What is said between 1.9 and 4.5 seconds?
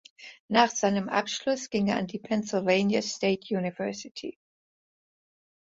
an die Pennsylvania State University.